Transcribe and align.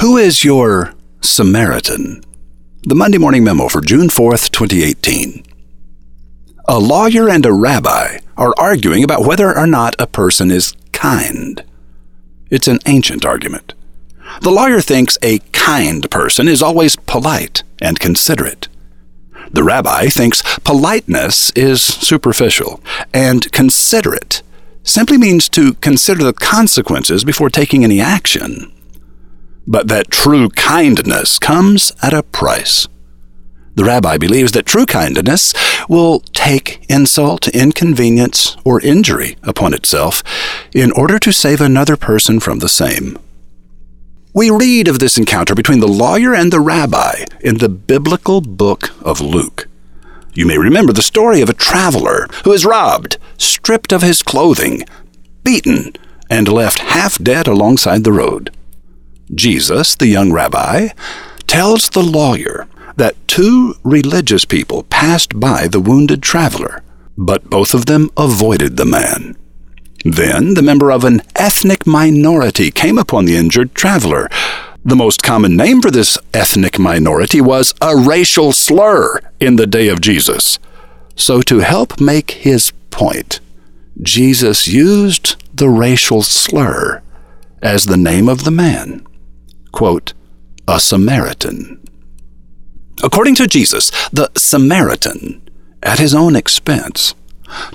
Who 0.00 0.18
is 0.18 0.44
your 0.44 0.92
Samaritan? 1.22 2.22
The 2.82 2.94
Monday 2.94 3.16
Morning 3.16 3.42
Memo 3.42 3.68
for 3.68 3.80
June 3.80 4.08
4th, 4.08 4.50
2018. 4.50 5.42
A 6.68 6.78
lawyer 6.78 7.30
and 7.30 7.46
a 7.46 7.52
rabbi 7.52 8.18
are 8.36 8.52
arguing 8.58 9.02
about 9.02 9.24
whether 9.24 9.56
or 9.56 9.66
not 9.66 9.96
a 9.98 10.06
person 10.06 10.50
is 10.50 10.74
kind. 10.92 11.64
It's 12.50 12.68
an 12.68 12.80
ancient 12.84 13.24
argument. 13.24 13.72
The 14.42 14.50
lawyer 14.50 14.82
thinks 14.82 15.16
a 15.22 15.38
kind 15.52 16.10
person 16.10 16.46
is 16.46 16.60
always 16.60 16.96
polite 16.96 17.62
and 17.80 17.98
considerate. 17.98 18.68
The 19.50 19.64
rabbi 19.64 20.08
thinks 20.08 20.42
politeness 20.58 21.52
is 21.56 21.80
superficial, 21.80 22.82
and 23.14 23.50
considerate 23.50 24.42
simply 24.82 25.16
means 25.16 25.48
to 25.48 25.72
consider 25.74 26.22
the 26.22 26.34
consequences 26.34 27.24
before 27.24 27.48
taking 27.48 27.82
any 27.82 27.98
action. 27.98 28.72
But 29.66 29.88
that 29.88 30.10
true 30.10 30.48
kindness 30.50 31.38
comes 31.38 31.92
at 32.02 32.14
a 32.14 32.22
price. 32.22 32.86
The 33.74 33.84
rabbi 33.84 34.16
believes 34.16 34.52
that 34.52 34.64
true 34.64 34.86
kindness 34.86 35.52
will 35.88 36.20
take 36.32 36.84
insult, 36.88 37.48
inconvenience, 37.48 38.56
or 38.64 38.80
injury 38.80 39.36
upon 39.42 39.74
itself 39.74 40.22
in 40.72 40.92
order 40.92 41.18
to 41.18 41.32
save 41.32 41.60
another 41.60 41.96
person 41.96 42.40
from 42.40 42.60
the 42.60 42.70
same. 42.70 43.18
We 44.32 44.50
read 44.50 44.88
of 44.88 44.98
this 44.98 45.18
encounter 45.18 45.54
between 45.54 45.80
the 45.80 45.88
lawyer 45.88 46.34
and 46.34 46.52
the 46.52 46.60
rabbi 46.60 47.24
in 47.40 47.58
the 47.58 47.68
biblical 47.68 48.40
book 48.40 48.90
of 49.02 49.20
Luke. 49.20 49.68
You 50.32 50.46
may 50.46 50.58
remember 50.58 50.92
the 50.92 51.02
story 51.02 51.40
of 51.40 51.48
a 51.48 51.54
traveler 51.54 52.28
who 52.44 52.52
is 52.52 52.66
robbed, 52.66 53.18
stripped 53.38 53.92
of 53.92 54.02
his 54.02 54.22
clothing, 54.22 54.84
beaten, 55.42 55.92
and 56.30 56.48
left 56.48 56.78
half 56.78 57.18
dead 57.18 57.46
alongside 57.46 58.04
the 58.04 58.12
road. 58.12 58.50
Jesus, 59.34 59.94
the 59.94 60.06
young 60.06 60.32
rabbi, 60.32 60.88
tells 61.46 61.90
the 61.90 62.02
lawyer 62.02 62.66
that 62.96 63.16
two 63.28 63.74
religious 63.82 64.44
people 64.44 64.84
passed 64.84 65.38
by 65.38 65.68
the 65.68 65.80
wounded 65.80 66.22
traveler, 66.22 66.82
but 67.16 67.50
both 67.50 67.74
of 67.74 67.86
them 67.86 68.10
avoided 68.16 68.76
the 68.76 68.84
man. 68.84 69.36
Then 70.04 70.54
the 70.54 70.62
member 70.62 70.90
of 70.90 71.04
an 71.04 71.22
ethnic 71.34 71.86
minority 71.86 72.70
came 72.70 72.96
upon 72.98 73.24
the 73.24 73.36
injured 73.36 73.74
traveler. 73.74 74.28
The 74.84 74.96
most 74.96 75.22
common 75.22 75.56
name 75.56 75.82
for 75.82 75.90
this 75.90 76.16
ethnic 76.32 76.78
minority 76.78 77.40
was 77.40 77.74
a 77.82 77.96
racial 77.96 78.52
slur 78.52 79.20
in 79.40 79.56
the 79.56 79.66
day 79.66 79.88
of 79.88 80.00
Jesus. 80.00 80.58
So, 81.16 81.42
to 81.42 81.58
help 81.58 82.00
make 82.00 82.30
his 82.32 82.72
point, 82.90 83.40
Jesus 84.00 84.68
used 84.68 85.42
the 85.52 85.68
racial 85.68 86.22
slur 86.22 87.02
as 87.62 87.86
the 87.86 87.96
name 87.96 88.28
of 88.28 88.44
the 88.44 88.50
man. 88.50 89.04
Quote, 89.76 90.14
a 90.66 90.80
Samaritan. 90.80 91.86
According 93.02 93.34
to 93.34 93.46
Jesus, 93.46 93.90
the 94.08 94.30
Samaritan, 94.34 95.46
at 95.82 95.98
his 95.98 96.14
own 96.14 96.34
expense, 96.34 97.14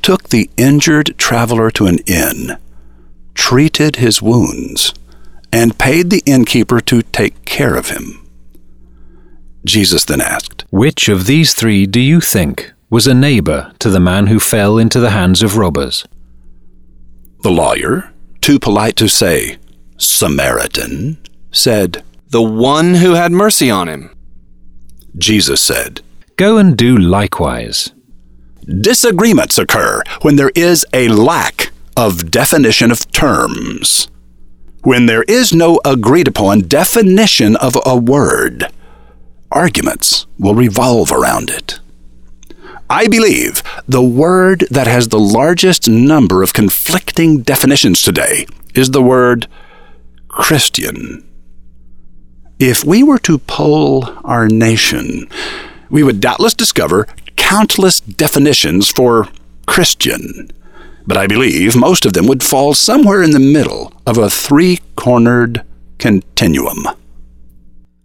took 0.00 0.30
the 0.30 0.48
injured 0.56 1.14
traveler 1.18 1.70
to 1.72 1.84
an 1.84 1.98
inn, 2.06 2.56
treated 3.34 3.96
his 3.96 4.22
wounds, 4.22 4.94
and 5.52 5.76
paid 5.76 6.08
the 6.08 6.22
innkeeper 6.24 6.80
to 6.80 7.02
take 7.02 7.44
care 7.44 7.74
of 7.74 7.90
him. 7.90 8.26
Jesus 9.66 10.06
then 10.06 10.22
asked, 10.22 10.64
Which 10.70 11.10
of 11.10 11.26
these 11.26 11.52
three 11.52 11.84
do 11.84 12.00
you 12.00 12.22
think 12.22 12.72
was 12.88 13.06
a 13.06 13.12
neighbor 13.12 13.74
to 13.78 13.90
the 13.90 14.00
man 14.00 14.28
who 14.28 14.40
fell 14.40 14.78
into 14.78 15.00
the 15.00 15.10
hands 15.10 15.42
of 15.42 15.58
robbers? 15.58 16.06
The 17.42 17.50
lawyer, 17.50 18.10
too 18.40 18.58
polite 18.58 18.96
to 18.96 19.06
say 19.06 19.58
Samaritan, 19.98 21.18
said, 21.50 22.02
The 22.28 22.42
one 22.42 22.94
who 22.94 23.14
had 23.14 23.32
mercy 23.32 23.70
on 23.70 23.88
him. 23.88 24.10
Jesus 25.16 25.60
said, 25.60 26.02
Go 26.36 26.56
and 26.56 26.76
do 26.76 26.96
likewise. 26.96 27.92
Disagreements 28.64 29.58
occur 29.58 30.02
when 30.22 30.36
there 30.36 30.52
is 30.54 30.86
a 30.92 31.08
lack 31.08 31.72
of 31.96 32.30
definition 32.30 32.90
of 32.90 33.10
terms. 33.12 34.08
When 34.82 35.06
there 35.06 35.24
is 35.24 35.52
no 35.52 35.80
agreed 35.84 36.28
upon 36.28 36.62
definition 36.62 37.56
of 37.56 37.76
a 37.84 37.96
word, 37.96 38.72
arguments 39.50 40.26
will 40.38 40.54
revolve 40.54 41.12
around 41.12 41.50
it. 41.50 41.80
I 42.88 43.06
believe 43.06 43.62
the 43.86 44.02
word 44.02 44.66
that 44.70 44.86
has 44.86 45.08
the 45.08 45.18
largest 45.18 45.88
number 45.88 46.42
of 46.42 46.54
conflicting 46.54 47.42
definitions 47.42 48.02
today 48.02 48.46
is 48.74 48.90
the 48.90 49.02
word 49.02 49.46
Christian. 50.28 51.29
If 52.60 52.84
we 52.84 53.02
were 53.02 53.18
to 53.20 53.38
poll 53.38 54.06
our 54.22 54.46
nation, 54.46 55.30
we 55.88 56.02
would 56.02 56.20
doubtless 56.20 56.52
discover 56.52 57.06
countless 57.36 58.00
definitions 58.00 58.90
for 58.90 59.28
Christian, 59.64 60.50
but 61.06 61.16
I 61.16 61.26
believe 61.26 61.74
most 61.74 62.04
of 62.04 62.12
them 62.12 62.26
would 62.26 62.42
fall 62.42 62.74
somewhere 62.74 63.22
in 63.22 63.30
the 63.30 63.40
middle 63.40 63.94
of 64.06 64.18
a 64.18 64.28
three 64.28 64.78
cornered 64.94 65.62
continuum. 65.98 66.86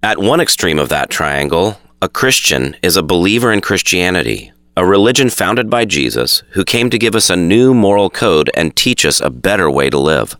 At 0.02 0.20
one 0.20 0.40
extreme 0.40 0.80
of 0.80 0.88
that 0.88 1.10
triangle, 1.10 1.78
a 2.02 2.08
Christian 2.08 2.78
is 2.82 2.96
a 2.96 3.04
believer 3.04 3.52
in 3.52 3.60
Christianity, 3.60 4.54
a 4.78 4.86
religion 4.86 5.30
founded 5.30 5.70
by 5.70 5.84
Jesus 5.84 6.44
who 6.52 6.64
came 6.64 6.90
to 6.92 6.98
give 6.98 7.14
us 7.14 7.30
a 7.30 7.36
new 7.36 7.74
moral 7.74 8.10
code 8.10 8.50
and 8.56 8.74
teach 8.74 9.06
us 9.06 9.20
a 9.20 9.30
better 9.30 9.70
way 9.70 9.90
to 9.90 10.00
live. 10.00 10.38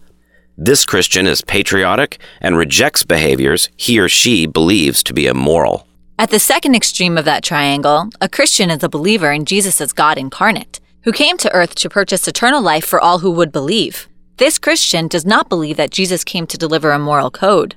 This 0.58 0.86
Christian 0.86 1.28
is 1.28 1.42
patriotic 1.42 2.18
and 2.40 2.56
rejects 2.56 3.04
behaviors 3.04 3.68
he 3.76 4.00
or 4.00 4.08
she 4.08 4.46
believes 4.46 5.04
to 5.04 5.14
be 5.14 5.28
immoral. 5.28 5.86
At 6.18 6.30
the 6.30 6.40
second 6.40 6.76
extreme 6.76 7.18
of 7.18 7.26
that 7.26 7.44
triangle, 7.44 8.08
a 8.22 8.30
Christian 8.30 8.70
is 8.70 8.82
a 8.82 8.88
believer 8.88 9.34
in 9.34 9.44
Jesus 9.44 9.82
as 9.82 9.92
God 9.92 10.18
incarnate, 10.18 10.80
who 11.04 11.12
came 11.12 11.38
to 11.40 11.52
earth 11.52 11.76
to 11.76 11.90
purchase 11.90 12.26
eternal 12.26 12.62
life 12.62 12.86
for 12.86 13.02
all 13.02 13.20
who 13.20 13.32
would 13.32 13.52
believe. 13.52 14.08
This 14.38 14.58
Christian 14.58 15.10
does 15.10 15.26
not 15.26 15.50
believe 15.50 15.76
that 15.76 15.92
Jesus 15.92 16.24
came 16.24 16.48
to 16.48 16.58
deliver 16.58 16.92
a 16.92 17.00
moral 17.00 17.32
code, 17.32 17.76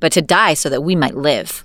but 0.00 0.10
to 0.12 0.20
die 0.20 0.54
so 0.54 0.68
that 0.68 0.82
we 0.82 0.96
might 0.96 1.14
live. 1.14 1.64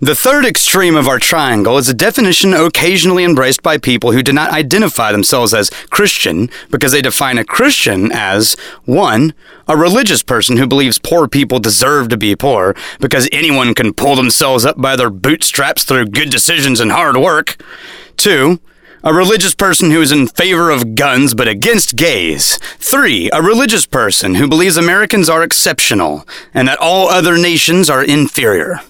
The 0.00 0.14
third 0.14 0.44
extreme 0.44 0.94
of 0.94 1.08
our 1.08 1.18
triangle 1.18 1.76
is 1.76 1.88
a 1.88 1.94
definition 1.94 2.54
occasionally 2.54 3.24
embraced 3.24 3.64
by 3.64 3.78
people 3.78 4.12
who 4.12 4.22
do 4.22 4.32
not 4.32 4.52
identify 4.52 5.10
themselves 5.10 5.52
as 5.52 5.70
Christian 5.90 6.50
because 6.70 6.92
they 6.92 7.02
define 7.02 7.36
a 7.36 7.44
Christian 7.44 8.12
as 8.12 8.54
1. 8.84 9.34
A 9.66 9.76
religious 9.76 10.22
person 10.22 10.56
who 10.56 10.68
believes 10.68 11.00
poor 11.00 11.26
people 11.26 11.58
deserve 11.58 12.10
to 12.10 12.16
be 12.16 12.36
poor 12.36 12.76
because 13.00 13.28
anyone 13.32 13.74
can 13.74 13.92
pull 13.92 14.14
themselves 14.14 14.64
up 14.64 14.80
by 14.80 14.94
their 14.94 15.10
bootstraps 15.10 15.82
through 15.82 16.06
good 16.06 16.30
decisions 16.30 16.78
and 16.78 16.92
hard 16.92 17.16
work. 17.16 17.60
2. 18.18 18.60
A 19.02 19.12
religious 19.12 19.56
person 19.56 19.90
who 19.90 20.00
is 20.00 20.12
in 20.12 20.28
favor 20.28 20.70
of 20.70 20.94
guns 20.94 21.34
but 21.34 21.48
against 21.48 21.96
gays. 21.96 22.58
3. 22.78 23.30
A 23.32 23.42
religious 23.42 23.84
person 23.84 24.36
who 24.36 24.46
believes 24.46 24.76
Americans 24.76 25.28
are 25.28 25.42
exceptional 25.42 26.24
and 26.54 26.68
that 26.68 26.78
all 26.78 27.08
other 27.08 27.36
nations 27.36 27.90
are 27.90 28.04
inferior. 28.04 28.80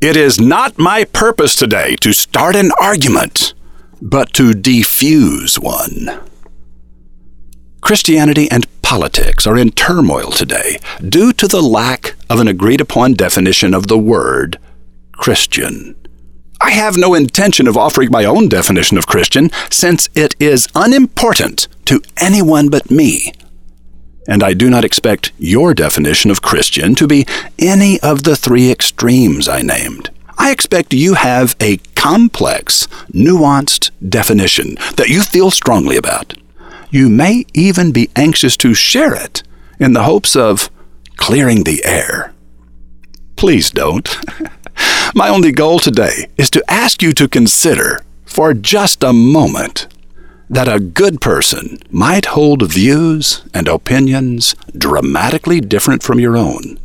It 0.00 0.14
is 0.14 0.38
not 0.38 0.78
my 0.78 1.04
purpose 1.04 1.56
today 1.56 1.96
to 2.02 2.12
start 2.12 2.54
an 2.54 2.70
argument, 2.78 3.54
but 4.02 4.34
to 4.34 4.50
defuse 4.50 5.58
one. 5.58 6.20
Christianity 7.80 8.46
and 8.50 8.66
politics 8.82 9.46
are 9.46 9.56
in 9.56 9.70
turmoil 9.70 10.32
today 10.32 10.78
due 11.08 11.32
to 11.32 11.48
the 11.48 11.62
lack 11.62 12.14
of 12.28 12.40
an 12.40 12.46
agreed 12.46 12.82
upon 12.82 13.14
definition 13.14 13.72
of 13.72 13.86
the 13.86 13.96
word 13.96 14.58
Christian. 15.12 15.96
I 16.60 16.72
have 16.72 16.98
no 16.98 17.14
intention 17.14 17.66
of 17.66 17.78
offering 17.78 18.10
my 18.10 18.26
own 18.26 18.48
definition 18.48 18.98
of 18.98 19.06
Christian 19.06 19.50
since 19.70 20.10
it 20.14 20.34
is 20.38 20.68
unimportant 20.74 21.68
to 21.86 22.02
anyone 22.18 22.68
but 22.68 22.90
me. 22.90 23.32
And 24.28 24.42
I 24.42 24.54
do 24.54 24.68
not 24.68 24.84
expect 24.84 25.32
your 25.38 25.74
definition 25.74 26.30
of 26.30 26.42
Christian 26.42 26.94
to 26.96 27.06
be 27.06 27.26
any 27.58 28.00
of 28.00 28.24
the 28.24 28.36
three 28.36 28.70
extremes 28.70 29.48
I 29.48 29.62
named. 29.62 30.10
I 30.38 30.50
expect 30.50 30.92
you 30.92 31.14
have 31.14 31.56
a 31.60 31.78
complex, 31.94 32.86
nuanced 33.12 33.90
definition 34.06 34.76
that 34.96 35.08
you 35.08 35.22
feel 35.22 35.50
strongly 35.50 35.96
about. 35.96 36.34
You 36.90 37.08
may 37.08 37.44
even 37.54 37.92
be 37.92 38.10
anxious 38.16 38.56
to 38.58 38.74
share 38.74 39.14
it 39.14 39.42
in 39.78 39.92
the 39.92 40.04
hopes 40.04 40.36
of 40.36 40.70
clearing 41.16 41.64
the 41.64 41.84
air. 41.84 42.32
Please 43.36 43.70
don't. 43.70 44.16
My 45.14 45.28
only 45.28 45.52
goal 45.52 45.78
today 45.78 46.28
is 46.36 46.50
to 46.50 46.64
ask 46.68 47.02
you 47.02 47.12
to 47.14 47.28
consider, 47.28 48.02
for 48.24 48.54
just 48.54 49.02
a 49.02 49.12
moment, 49.12 49.88
that 50.48 50.68
a 50.68 50.80
good 50.80 51.20
person 51.20 51.78
might 51.90 52.26
hold 52.26 52.70
views 52.70 53.42
and 53.52 53.68
opinions 53.68 54.54
dramatically 54.76 55.60
different 55.60 56.02
from 56.02 56.20
your 56.20 56.36
own 56.36 56.78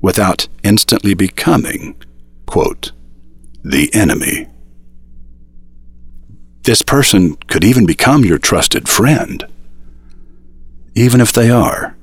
without 0.00 0.48
instantly 0.62 1.14
becoming, 1.14 1.94
quote, 2.46 2.92
the 3.64 3.92
enemy. 3.94 4.48
This 6.64 6.82
person 6.82 7.36
could 7.48 7.64
even 7.64 7.86
become 7.86 8.24
your 8.24 8.38
trusted 8.38 8.88
friend, 8.88 9.44
even 10.94 11.20
if 11.20 11.32
they 11.32 11.50
are 11.50 11.96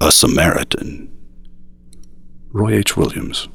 a 0.00 0.12
Samaritan. 0.12 1.10
Roy 2.52 2.74
H. 2.74 2.96
Williams. 2.96 3.48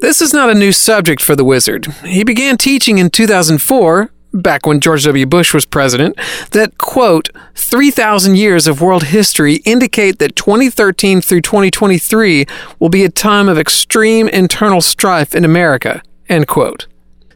This 0.00 0.20
is 0.20 0.32
not 0.32 0.50
a 0.50 0.54
new 0.54 0.72
subject 0.72 1.22
for 1.22 1.36
the 1.36 1.44
wizard. 1.44 1.86
He 2.04 2.24
began 2.24 2.56
teaching 2.56 2.98
in 2.98 3.10
2004, 3.10 4.10
back 4.34 4.66
when 4.66 4.80
George 4.80 5.04
W. 5.04 5.24
Bush 5.26 5.54
was 5.54 5.64
president, 5.64 6.16
that, 6.50 6.76
quote, 6.78 7.30
3,000 7.54 8.36
years 8.36 8.66
of 8.66 8.80
world 8.80 9.04
history 9.04 9.56
indicate 9.64 10.18
that 10.18 10.36
2013 10.36 11.20
through 11.20 11.40
2023 11.40 12.46
will 12.78 12.88
be 12.88 13.04
a 13.04 13.08
time 13.08 13.48
of 13.48 13.58
extreme 13.58 14.28
internal 14.28 14.80
strife 14.80 15.34
in 15.34 15.44
America, 15.44 16.02
end 16.28 16.46
quote. 16.46 16.86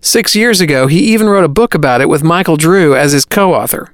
Six 0.01 0.37
years 0.37 0.61
ago, 0.61 0.87
he 0.87 1.13
even 1.13 1.29
wrote 1.29 1.45
a 1.45 1.49
book 1.49 1.75
about 1.75 2.01
it 2.01 2.09
with 2.09 2.23
Michael 2.23 2.57
Drew 2.57 2.95
as 2.95 3.13
his 3.13 3.25
co 3.25 3.55
author. 3.55 3.93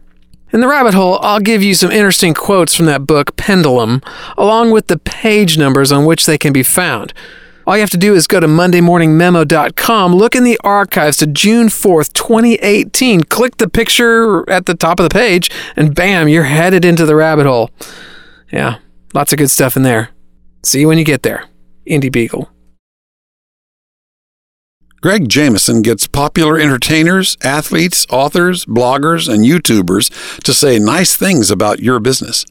In 0.52 0.60
the 0.60 0.68
rabbit 0.68 0.94
hole, 0.94 1.18
I'll 1.20 1.40
give 1.40 1.62
you 1.62 1.74
some 1.74 1.90
interesting 1.90 2.32
quotes 2.32 2.74
from 2.74 2.86
that 2.86 3.06
book, 3.06 3.36
Pendulum, 3.36 4.00
along 4.38 4.70
with 4.70 4.86
the 4.86 4.98
page 4.98 5.58
numbers 5.58 5.90
on 5.90 6.04
which 6.04 6.26
they 6.26 6.38
can 6.38 6.52
be 6.52 6.62
found. 6.62 7.12
All 7.66 7.76
you 7.76 7.80
have 7.80 7.90
to 7.90 7.96
do 7.96 8.14
is 8.14 8.26
go 8.26 8.40
to 8.40 8.46
MondayMorningMemo.com, 8.46 10.14
look 10.14 10.34
in 10.34 10.44
the 10.44 10.60
archives 10.62 11.16
to 11.18 11.26
June 11.26 11.68
4th, 11.68 12.12
2018, 12.12 13.24
click 13.24 13.56
the 13.56 13.68
picture 13.68 14.48
at 14.50 14.66
the 14.66 14.74
top 14.74 15.00
of 15.00 15.04
the 15.04 15.14
page, 15.14 15.50
and 15.74 15.94
bam, 15.94 16.28
you're 16.28 16.44
headed 16.44 16.84
into 16.84 17.06
the 17.06 17.16
rabbit 17.16 17.46
hole. 17.46 17.70
Yeah, 18.52 18.78
lots 19.14 19.32
of 19.32 19.38
good 19.38 19.50
stuff 19.50 19.76
in 19.76 19.82
there. 19.82 20.10
See 20.62 20.80
you 20.80 20.88
when 20.88 20.98
you 20.98 21.04
get 21.04 21.22
there. 21.22 21.46
Indie 21.86 22.12
Beagle. 22.12 22.50
Greg 25.00 25.28
Jameson 25.28 25.82
gets 25.82 26.06
popular 26.06 26.58
entertainers, 26.58 27.36
athletes, 27.42 28.06
authors, 28.08 28.64
bloggers, 28.64 29.28
and 29.28 29.44
YouTubers 29.44 30.40
to 30.40 30.54
say 30.54 30.78
nice 30.78 31.14
things 31.14 31.50
about 31.50 31.80
your 31.80 32.00
business. 32.00 32.46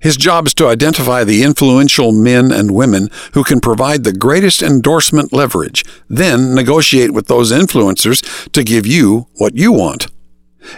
His 0.00 0.16
job 0.16 0.46
is 0.46 0.54
to 0.54 0.66
identify 0.66 1.24
the 1.24 1.42
influential 1.42 2.12
men 2.12 2.50
and 2.50 2.70
women 2.70 3.08
who 3.34 3.44
can 3.44 3.60
provide 3.60 4.04
the 4.04 4.12
greatest 4.12 4.62
endorsement 4.62 5.32
leverage, 5.32 5.84
then 6.08 6.54
negotiate 6.54 7.12
with 7.12 7.26
those 7.26 7.52
influencers 7.52 8.50
to 8.52 8.64
give 8.64 8.86
you 8.86 9.26
what 9.36 9.56
you 9.56 9.72
want. 9.72 10.06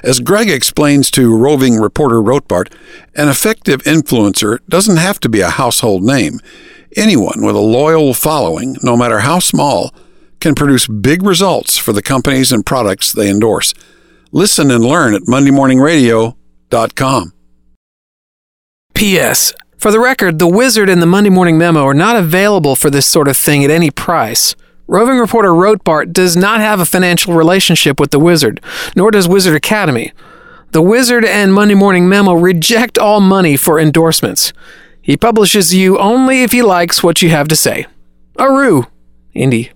As 0.03 0.21
Greg 0.21 0.49
explains 0.49 1.11
to 1.13 1.37
roving 1.37 1.77
reporter 1.77 2.17
Rotbart, 2.17 2.73
an 3.15 3.29
effective 3.29 3.83
influencer 3.83 4.59
doesn't 4.69 4.97
have 4.97 5.21
to 5.21 5.29
be 5.29 5.41
a 5.41 5.51
household 5.51 6.03
name. 6.03 6.41
Anyone 6.97 7.45
with 7.45 7.57
a 7.57 7.61
loyal 7.61 8.15
following, 8.15 8.77
no 8.83 8.97
matter 8.97 9.21
how 9.21 9.39
small, 9.39 9.95
can 10.41 10.55
produce 10.55 10.87
big 10.87 11.23
results 11.23 11.79
for 11.79 11.93
the 11.93 12.03
companies 12.03 12.53
and 12.53 12.67
products 12.67 13.13
they 13.13 13.31
endorse. 13.31 13.73
Listen 14.31 14.71
and 14.71 14.85
learn 14.85 15.15
at 15.15 15.23
MondayMorningRadio.com. 15.23 17.33
P.S. 19.03 19.53
For 19.79 19.91
the 19.91 19.99
record, 19.99 20.39
the 20.39 20.47
Wizard 20.47 20.89
and 20.89 21.03
the 21.03 21.07
Monday 21.07 21.29
Morning 21.29 21.59
Memo 21.59 21.85
are 21.85 21.93
not 21.93 22.15
available 22.15 22.77
for 22.77 22.89
this 22.89 23.05
sort 23.05 23.27
of 23.27 23.37
thing 23.37 23.65
at 23.65 23.69
any 23.71 23.91
price. 23.91 24.55
Roving 24.87 25.19
reporter 25.19 25.49
Rotbart 25.49 26.13
does 26.13 26.37
not 26.37 26.61
have 26.61 26.79
a 26.79 26.85
financial 26.85 27.35
relationship 27.35 27.99
with 27.99 28.13
the 28.13 28.21
Wizard, 28.21 28.61
nor 28.95 29.11
does 29.11 29.27
Wizard 29.27 29.57
Academy. 29.57 30.13
The 30.71 30.83
Wizard 30.83 31.25
and 31.25 31.53
Monday 31.53 31.75
Morning 31.75 32.09
Memo 32.09 32.35
reject 32.35 32.97
all 32.97 33.21
money 33.21 33.57
for 33.57 33.81
endorsements. 33.81 34.53
He 35.01 35.17
publishes 35.17 35.75
you 35.75 35.99
only 35.99 36.45
if 36.45 36.53
he 36.53 36.63
likes 36.63 37.03
what 37.03 37.23
you 37.23 37.31
have 37.31 37.49
to 37.49 37.57
say. 37.57 37.87
Aru, 38.39 38.85
Indy. 39.35 39.73